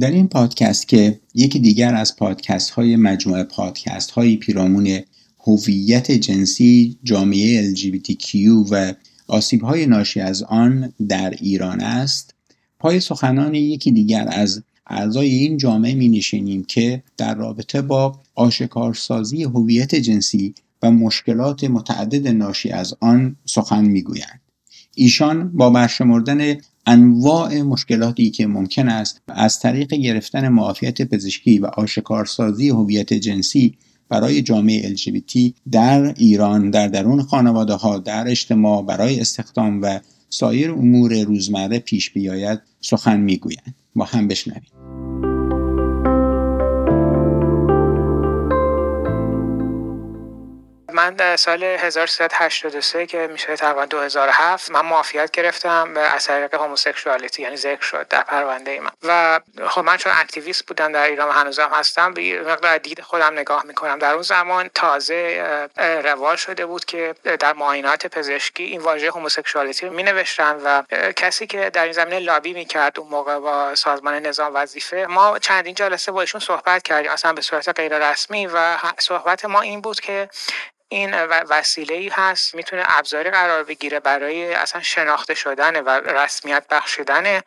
[0.00, 5.00] در این پادکست که یکی دیگر از پادکست های مجموعه پادکست های پیرامون
[5.46, 8.34] هویت جنسی جامعه LGBTQ
[8.70, 8.94] و
[9.28, 12.34] آسیب های ناشی از آن در ایران است
[12.78, 19.42] پای سخنان یکی دیگر از اعضای این جامعه می نشینیم که در رابطه با آشکارسازی
[19.42, 24.40] هویت جنسی و مشکلات متعدد ناشی از آن سخن می‌گویند.
[24.94, 26.56] ایشان با برشمردن
[26.86, 33.74] انواع مشکلاتی که ممکن است از طریق گرفتن معافیت پزشکی و آشکارسازی هویت جنسی
[34.08, 40.70] برای جامعه LGBT در ایران در درون خانواده ها در اجتماع برای استخدام و سایر
[40.70, 43.74] امور روزمره پیش بیاید سخن می‌گویند.
[43.94, 44.79] با هم بشنویم.
[51.00, 57.56] من در سال 1383 که میشه تقریبا 2007 من معافیت گرفتم از طریق هوموسکشوالیتی یعنی
[57.56, 58.90] ذکر شد در پرونده من.
[59.02, 63.32] و خب من چون اکتیویست بودم در ایران و هنوزم هستم به مقدار دید خودم
[63.32, 63.98] نگاه می‌کنم.
[63.98, 65.44] در اون زمان تازه
[66.04, 71.70] روال شده بود که در معاینات پزشکی این واژه هوموسکشوالیتی رو مینوشتن و کسی که
[71.70, 76.20] در این زمینه لابی می‌کرد اون موقع با سازمان نظام وظیفه ما چندین جلسه با
[76.20, 80.28] ایشون صحبت کردیم اصلا به صورت غیر رسمی و صحبت ما این بود که
[80.92, 87.40] این وسیله ای هست می‌تونه ابزاری قرار بگیره برای اصلا شناخته شدن و رسمیت بخشیدن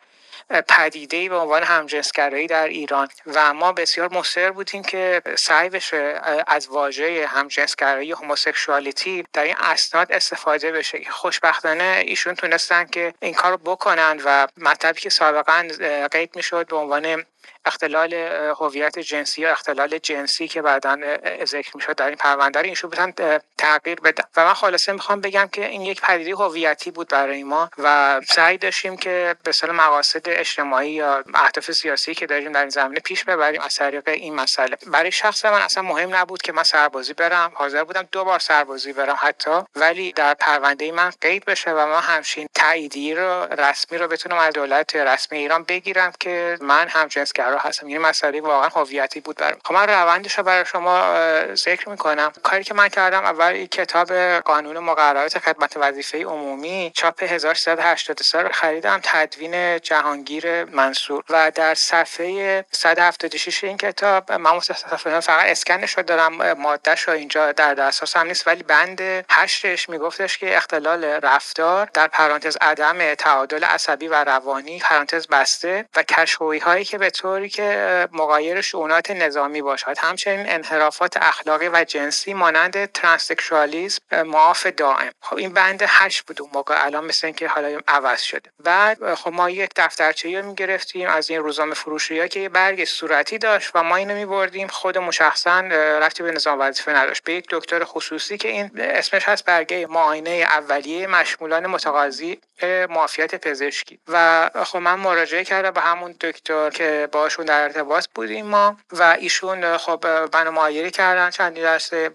[0.68, 3.08] پدیده به عنوان همجنسگرایی در ایران.
[3.26, 10.12] و ما بسیار مصر بودیم که سعی بشه از واژه همجنسگرایی هوموسکشوالیتی در این اسناد
[10.12, 10.98] استفاده بشه.
[10.98, 15.68] که خوشبختانه ایشون تونستن که این کار رو بکنن و مطلبی که سابقا
[16.12, 17.24] قید می‌شد به عنوان
[17.64, 18.14] اختلال
[18.60, 20.98] هویت جنسی یا اختلال جنسی که بعدا
[21.44, 23.12] ذکر می‌شد در این پرونده رو
[23.58, 27.70] تغییر بدن و من خلاصه می‌خوام بگم که این یک پدیده هویتی بود برای ما
[27.78, 32.68] و سعی داشتیم که به سال مقاصد اجتماعی یا اهداف سیاسی که داریم در این
[32.68, 34.76] زمینه پیش ببریم از طریق این مسئله.
[34.86, 37.52] برای شخص من اصلا مهم نبود که من سربازی برم.
[37.54, 39.50] حاضر بودم دو بار سربازی برم حتی.
[39.76, 44.52] ولی در پرونده من قید بشه و ما همچین تاییدی رو رسمی رو بتونم از
[44.52, 47.86] دولت رسمی ایران بگیرم که من هم جنسگرا هستم.
[47.86, 49.58] این مسئله واقعا هویتی بود برام.
[49.64, 51.14] خب من روندش رو برای شما
[51.54, 52.32] ذکر می‌کنم.
[52.42, 59.00] کاری که من کردم اول کتاب قانون مقررات خدمت وظیفه عمومی چاپ 1383 رو خریدم
[59.02, 61.24] تدوین جهانگیر منصور.
[61.30, 67.52] و در صفحه 176 این کتاب من متاسفانه فقط اسکنش رو دارم مادهش رو اینجا
[67.52, 73.64] در دسترس هم نیست ولی بند هشتش میگفتش که اختلال رفتار در پرانتز عدم تعادل
[73.64, 79.62] عصبی و روانی پرانتز بسته و کشفوی هایی که به طوری که مقایر شونات نظامی
[79.62, 79.98] باشد.
[79.98, 85.10] همچنین انحرافات اخلاقی و جنسی مانند ترانسکشوالیسم معاف دائم.
[85.20, 86.84] خب این بند هشت بود اون موقع.
[86.84, 88.50] الان مثل اینکه حالا عوض شده.
[88.64, 91.08] بعد خب ما یک دفترچه رو می‌گرفتیم.
[91.08, 94.68] از این روزنامه فروشی ها که یه برگ صورتی داشت و ما اینو میبردیم.
[94.68, 95.60] خودمون شخصا
[96.00, 97.24] رفتی به نظام وظیفه نداشت.
[97.24, 103.98] به یک دکتر خصوصی که این اسمش هست برگه معاینه اولیه مشمولان متقاضی معافیت پزشکی.
[104.08, 109.02] و خب من مراجعه کردم به همون دکتر که باشون در ارتباط بودیم ما و
[109.02, 112.10] ایشون خب منو معایری کردن چندی درسته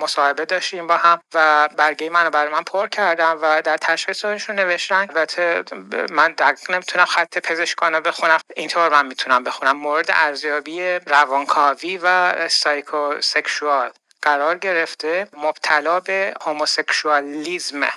[0.00, 4.96] مصاحبه داشتیم با هم و برگه منو برای من پر کردم و در تشخیصشون نوشتن
[5.00, 5.64] البته
[6.10, 9.76] من دقیق نمی‌تونم خط پزشکانه بخونم اینطور من می‌تونم بخونم.
[9.76, 13.90] مورد ارزیابی روانکاوی و سایکو سکشوال
[14.22, 17.88] قرار گرفته مبتلا به هوموسکشوالیزم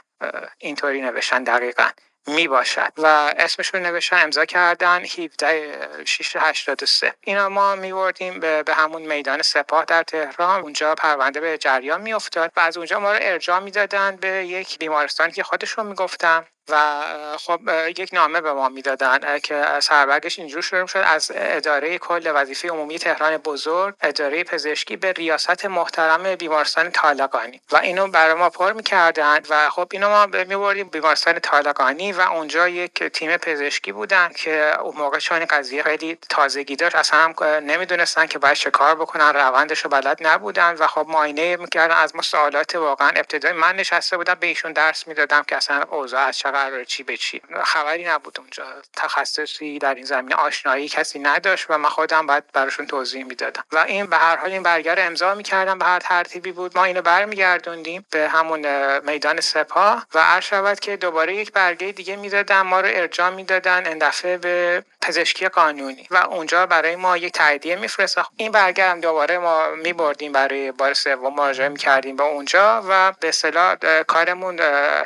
[0.57, 1.89] اینطوری نوشتن دقیقا.
[2.27, 8.73] می باشد و اسمش رو نوشتن امضا کردن 17 683 اینا ما میوردیم به, به
[8.73, 10.61] همون میدان سپاه در تهران.
[10.61, 12.51] اونجا پرونده به جریان میافتاد.
[12.55, 17.01] و از اونجا ما رو ارجاع می‌دادن به یک بیمارستانی که خودشون می‌گفتم و
[17.37, 17.59] خب
[17.97, 21.03] یک نامه به ما می‌دادن که سربرگش اینجور شروع شد.
[21.05, 27.61] از اداره کل وظیفه عمومی تهران بزرگ اداره پزشکی به ریاست محترم بیمارستان طالقانی.
[27.71, 32.67] و اینو برای ما پر می‌کردن و خب اینو ما میبردیم بیمارستان طالقانی و اونجا
[32.67, 38.25] یک تیم پزشکی بودن که اون موقع چون قضیه خیلی تازگی داشت اصلا هم نمی‌دونستن
[38.25, 41.95] که باید کار بکنن روندش رو بلد نبودن و خب معاینه می‌کردن.
[41.95, 46.31] از ما سوالات واقعا ابتدایی من نشسته بودم به ایشون درس می‌دادم که اصلا اوضاع
[46.53, 47.41] قرار چی به چی.
[47.63, 48.63] خبری نبود اونجا.
[48.95, 53.63] تخصصی در این زمینه آشنایی کسی نداشت و من خودم باید براشون توضیح می‌دادم.
[53.71, 55.79] و این به هر حال این برگر امضا می‌کردم.
[55.79, 56.77] به هر ترتیبی بود.
[56.77, 62.15] ما اینو برمیگردوندیم به همون میدان سپاه و عرض شود که دوباره یک برگه دیگه
[62.15, 62.61] می‌دادن.
[62.61, 66.07] ما رو ارجاع می‌دادن این دفعه به پزشکی قانونی.
[66.11, 70.93] و اونجا برای ما یک تاییدیه میفرست این برگر هم دوباره ما میبردیم برای بار
[70.93, 73.75] سوم مراجعه می‌کردیم به اونجا و به اصطلاح
[74.07, 74.59] کارمون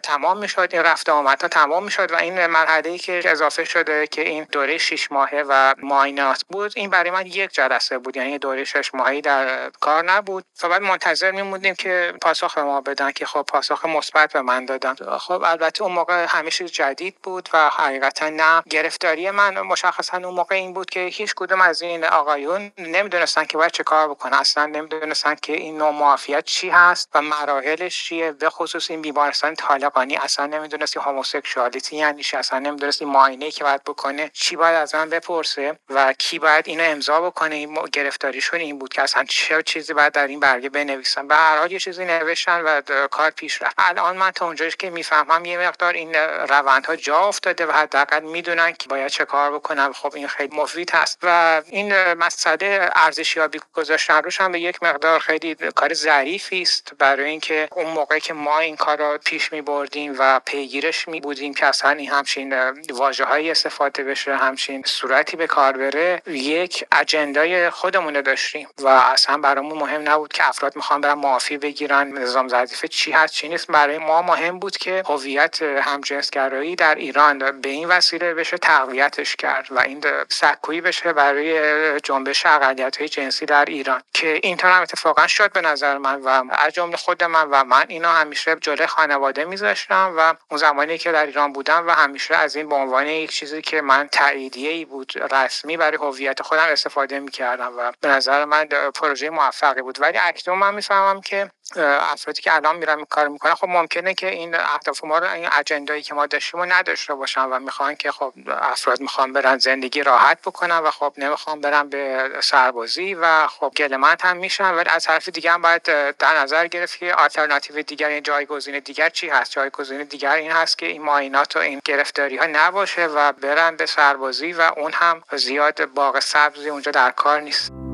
[0.04, 0.70] تمام می‌شد.
[0.72, 4.48] این رفت آمد حتی تمام می‌شد و این مرحله ای که اضافه شده که این
[4.52, 8.96] دوره 6 ماهه و ماینات بود این برای من یک جلسه بود یعنی دوره 6
[8.96, 10.46] ماهی در کار نبود.
[10.54, 14.96] فقط منتظر میموندیم که پاسخ به ما بدن که خب پاسخ مثبت به من دادن.
[15.18, 20.56] خب البته اون موقع همیشه جدید بود و حقیقتا نه گرفتاری من مشخصا اون موقع
[20.56, 24.34] این بود که هیچ کدوم از این آقایون نمی‌دونستن که باید چه کار بکنن.
[24.34, 29.56] اصلا نمی‌دونستن که این نوع معافیت چی هست و مراحلش چیه به خصوص این بیمارستان
[29.56, 30.16] طالقانی.
[30.16, 30.98] اصلا نمی‌دونست
[31.36, 35.80] هوموسکشوالیتی یعنی چی؟ اصلا نمی‌دونست این معاینه که باید بکنه چی باید از من بپرسه
[35.90, 37.56] و کی باید اینو امضا بکنه.
[37.56, 41.28] این گرفتاریشون این بود که اصلا چه چیزی باید در این برگه بنویسن.
[41.28, 43.76] به هر حال یه چیزی نوشتن و کار پیش رفت.
[43.78, 46.16] الان من تا اونجایی که می‌فهمم یه مقدار این
[46.50, 50.92] روندها جا افتاده و حداقل می‌دونن که باید چه کار بکنن خب این خیلی مفید
[50.92, 56.94] هست و این مسئله ارزشیابی گذاشتن روش هم به یک مقدار خیلی کار ظریفی است
[57.00, 61.54] برای اینکه اون موقع که ما این کار رو پیش می بردیم و پیگیرش بودیم
[61.54, 62.54] که اصلا این همچین
[62.94, 69.38] واژه های استفاده بشه همچین صورتی به کار بره یک اجندای خودمونه داشتیم و اصلا
[69.38, 73.68] برامون مهم نبود که افراد می‌خوان برن معافی بگیرن نظام ظریفه چی هست چی نیست.
[73.68, 79.68] برای ما مهم بود که هویت همجنسگرایی در ایران به این وسیله بشه تقویتش کرد
[79.72, 84.02] و این سکویی بشه برای جنبش اقلیت های جنسی در ایران.
[84.14, 87.86] که اینطور هم اتفاقا شد به نظر من و از جمله خود من و من
[87.88, 92.56] اینا همیشه جلوی خانواده میذاشتم و اون زمانی که در ایران بودم و همیشه از
[92.56, 97.20] این به عنوان یک چیزی که من تاییدیه ای بود رسمی برای هویت خودم استفاده
[97.20, 98.66] می‌کردم و به نظر من
[98.96, 100.02] پروژه موفقی بود.
[100.02, 104.56] ولی اکنون من می‌فهمم که افرادی که الان میرن کار می‌کنن خب ممکنه که این
[104.56, 108.34] اهداف ما رو این اجندایی که ما داشتیم و نداشته باشن و می‌خوان که خب
[108.48, 114.22] افراد می‌خوان برن زندگی راحت بکنن و خب نمی‌خوان برن به سربازی و خب گلمند
[114.22, 114.74] هم میشن.
[114.74, 115.84] ولی از طرف دیگه هم باید
[116.18, 120.78] در نظر گرفت که آلترناتیو دیگر این جایگزین دیگر چی هست؟ جایگزین دیگر این هست
[120.78, 125.24] که این ماینات و این گرفتاری ها نباشه و برن به سربازی و اون هم
[125.34, 127.87] زیاد باغ سبزی اونجا در کار نیست.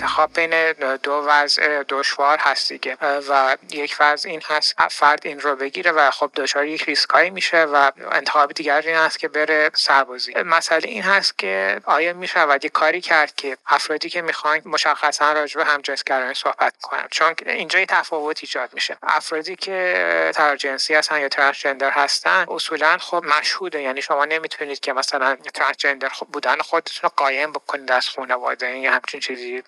[0.00, 2.96] انتخاب بین دو وضع دشوار هست دیگه
[3.28, 7.64] و یک وضع این هست فرد این رو بگیره و خب دچار یک ریسکایی میشه
[7.64, 10.34] و انتخاب دیگر این هست که بره سربازی.
[10.34, 15.56] مسئله این هست که آیا میشه و کاری کرد که افرادی که می‌خوان مشخصا راجع
[15.56, 18.96] به همجنسگرایی صحبت کنن چون اینجا یه تفاوت ایجاد میشه.
[19.02, 23.82] افرادی که تراجنسی هستن یا ترانسجندر هستن اصولا خب مشهوده.
[23.82, 29.20] یعنی شما نمی‌تونید که مثلا ترانسجندر بودن خودتون رو قایم بکنید از خانواده یا همچین
[29.20, 29.62] چیزی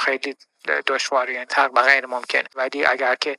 [0.00, 0.36] خیلی
[0.86, 3.36] دشواری یعنی تقریبا غیر ممکن ولی اگر که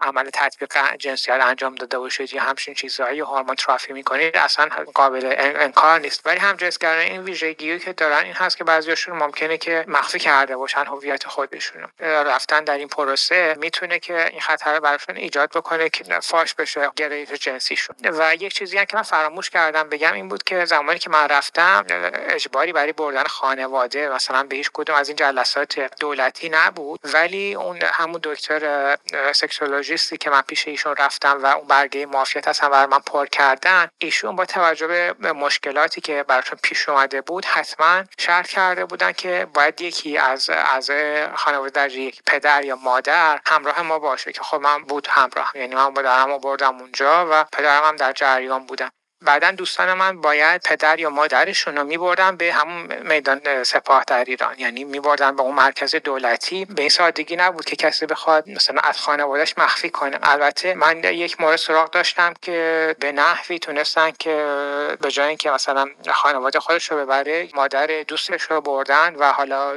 [0.00, 6.00] عمل تطبیق جنسیت انجام داده باشید یا همچین چیزهایی هورمون ترافی می‌کنید اصلا قابل انکار
[6.00, 6.26] نیست.
[6.26, 10.56] ولی هم جنسگران این ویژگی که دارن این هست که بعضیاشون ممکنه که مخفی کرده
[10.56, 16.04] باشن هویت خودشون رفتن در این پروسه می‌تونه که این خطر براشون ایجاد بکنه که
[16.20, 17.96] فاش بشه گرایش جنسیشون.
[18.04, 21.28] و یک چیزی هم که من فراموش کردم بگم این بود که زمانی که من
[21.28, 21.84] رفتم
[22.28, 27.54] اجباری برای بردن خانواده مثلا به هیچ کدوم از این جلسات دولتی نه نبود ولی
[27.54, 28.96] اون همون دکتر
[29.32, 33.88] سکسولوژیستی که من پیش ایشون رفتم و اون برگه معافیت هستم برای من پر کردن
[33.98, 39.46] ایشون با توجه به مشکلاتی که براشون پیش اومده بود حتما شرط کرده بودن که
[39.54, 40.90] باید یکی از از
[41.34, 45.74] خانواده در یک پدر یا مادر همراه ما باشه که خب من بود همراه یعنی
[45.74, 48.90] من با بردم اونجا و پدرم هم در جریان بودم
[49.24, 54.54] بعدا دوستان من باید پدر یا مادرشون رو میبردن به همون میدان سپاه در ایران.
[54.58, 56.64] یعنی میبردن به اون مرکز دولتی.
[56.64, 60.18] به این سادگی نبود که کسی بخواد مثلا از خانوادهش مخفی کنه.
[60.22, 65.86] البته من یک مورد سراغ داشتم که به نحوی تونستن که به جای اینکه مثلا
[66.12, 69.72] خانواده خودش رو ببره مادر دوستش رو بردن و حالا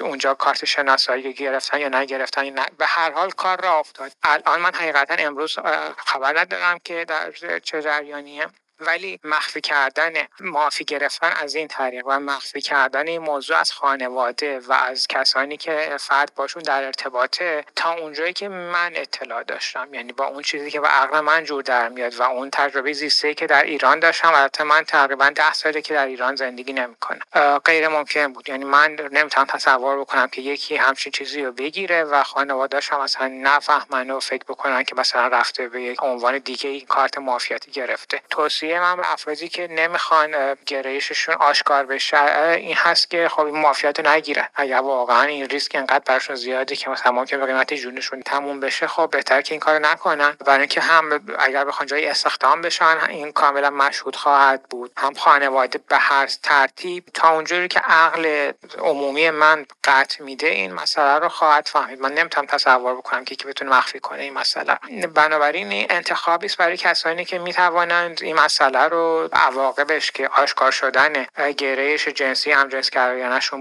[0.00, 2.50] اونجا کارت شناسایی گرفتن یا نگرفتن.
[2.50, 2.66] نه.
[2.78, 4.12] به هر حال کار را افتاد.
[4.22, 5.58] الان من حقیقتا امروز
[6.06, 8.46] خبر ندارم که در چه جریانیه.
[8.86, 14.58] ولی مخفی کردن معافی گرفتن از این طریق و مخفی کردن این موضوع از خانواده
[14.58, 19.94] و از کسانی که فرد باشون در ارتباطه تا اونجایی که من اطلاع داشتم.
[19.94, 23.34] یعنی با اون چیزی که با عقل من جور در میاد و اون تجربه زیسته
[23.34, 27.20] که در ایران داشتم البته من تقریبا ده ساله که در ایران زندگی نمی‌کنم.
[27.64, 28.48] غیر ممکن بود.
[28.48, 33.28] یعنی من نمی‌تونم تصور بکنم که یکی همچین چیزی رو بگیره و خانواده‌اش هم مثلا
[33.28, 38.20] نفهمن و فکر بکنن که مثلا رفته به یک عنوان دیگه کارت معافیتی گرفته.
[38.30, 42.24] توصیه نظریه من افرادی که نمی‌خوان گرایششون آشکار بشه
[42.56, 44.48] این هست که خب این مافیات رو نگیرن.
[44.54, 48.86] اگر واقعا این ریسک انقدر برشون زیاده که مثلا ممکن به قیمت جونشون تموم بشه
[48.86, 50.36] خب بهتر که این کار نکنن.
[50.46, 54.92] برای اینکه هم اگر بخوان جای استخدام بشن این کاملا مشهود خواهد بود.
[54.96, 61.18] هم خانواده به هر ترتیب تا اونجوری که عقل عمومی من قطع میده این مسئله
[61.18, 62.00] رو خواهد فهمید.
[62.00, 64.78] من نمی‌تونم تصور بکنم که کی بتونه مخفی کنه این مسئله
[65.14, 71.26] بنابراین این انتخابی است برای کسانی که می‌توانند این مسئله رو عواقبش که آشکار شدن
[71.56, 72.90] گرایش جنسی هم جنس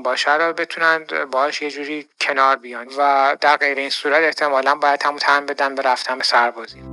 [0.03, 2.88] باشه رو بتونند باش یه جوری کنار بیان.
[2.98, 6.90] و در غیر این صورت احتمالا باید همون تن بدن به رفتن به سربازی.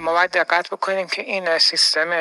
[0.00, 2.12] ما باید دقت بکنیم که این سیستم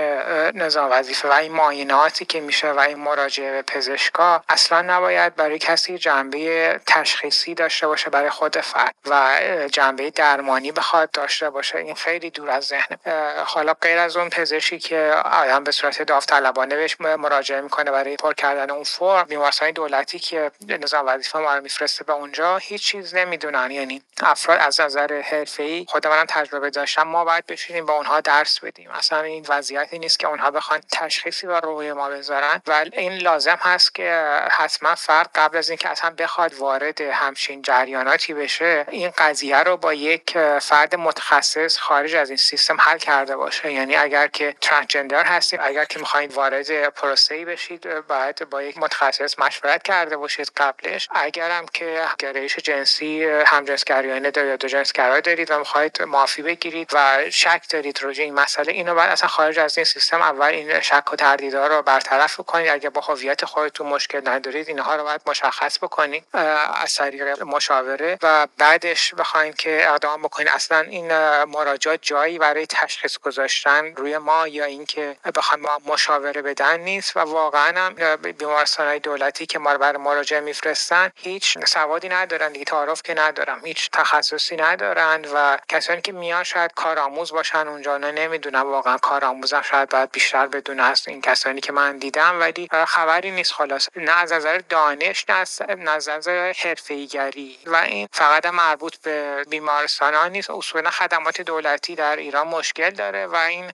[0.54, 5.60] نظام وظیفه و این معایناتی که میشه و این مراجعه به پزشکا اصلا نباید برای
[5.60, 9.40] کسی جنبه تشخیصی داشته باشه برای خود فرد و
[9.72, 11.78] جنبه درمانی بخواد داشته باشه.
[11.78, 12.98] این خیلی دور از ذهن
[13.46, 18.34] حالا غیر از اون پزشکی که آدم به صورت داوطلبانه بهش مراجعه می‌کنه برای پر
[18.34, 19.24] کردن اون فرم.
[19.24, 23.72] بیمارستان دولتی که نظام وظیفه ما رو میفرسته به اونجا هیچ چیز نمی‌دونن.
[23.72, 28.60] یعنی افراد از نظر حرفه‌ای خود منم تجربه داشتم ما باید بشینیم با اونها درس
[28.60, 28.92] بدیم.
[28.92, 32.62] اصلا این وضعیتی نیست که اونها بخوان تشخیصی و روی ما بذارن.
[32.68, 38.34] و این لازم هست که حتما فرد قبل از اینکه اصلا بخواد وارد همچین جریاناتی
[38.34, 43.72] بشه این قضیه رو با یک فرد متخصص خارج از این سیستم حل کرده باشه.
[43.72, 48.78] یعنی اگر که ترانسجندر هستید اگر که می‌خواین وارد پروسه ای بشید باید با یک
[48.78, 51.08] متخصص مشورت کرده باشید قبلش.
[51.12, 57.30] اگرم که گرایش جنسی همجنسگرایانه دارید یا دو جنسگرا دارید و می‌خواهید معافی بگیرید و
[57.32, 58.72] شک دارید روی این مسئله.
[58.72, 62.70] اینو بعد اصلا خارج از این سیستم اول این شک و تردیدها رو برطرف کنید
[62.70, 68.18] اگه با هویت خودتون مشکل ندارید اینها رو باید مشخص بکنید از طریق مشاوره.
[68.22, 70.48] و بعدش بخواید که اقدام بکنید.
[70.48, 71.14] اصلا این
[71.44, 77.18] مراجعات جایی برای تشخیص گذاشتن روی ما یا اینکه بخوام ما مشاوره بدن نیست.
[77.18, 83.02] و واقعا هم بیمارستان دولتی که ما برای مراجعه میفرستن هیچ سوادی ندارن دیگه تعارف
[83.04, 85.26] که ندارم هیچ تخصصی ندارن.
[85.34, 87.98] و کسانی که میان شاید کارآموز باشن اونجا.
[87.98, 92.68] نه نمی‌دونم واقعا کارآموزم شاید باید بیشتر بدون از این کسانی که من دیدم ولی
[92.88, 93.90] خبری نیست خلاص.
[93.96, 97.60] نه از نظر دانش نه از نظر حرفه‌ایگری.
[97.66, 100.50] و این فقط مربوط به بیمارستان ها نیست.
[100.50, 103.72] اصولا خدمات دولتی در ایران مشکل داره و این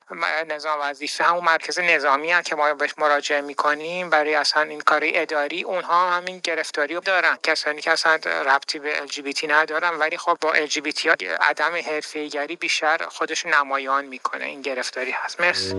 [0.48, 4.10] نظام وظیفه همون مرکز نظامی هم که ما بهش مراجعه می‌کنیم.
[4.10, 7.38] برای اصلا این کاری اداری اونها همین گرفتاری دارن.
[7.44, 13.05] کسانی که اصلا ربطی به LGBT ندارن ولی خب با LGBT ها عدم حرفه‌ایگری بیشتر
[13.10, 14.45] خودش نمایان می‌کنه.
[14.45, 15.41] این گرفتاری هست.
[15.41, 15.75] مرسی.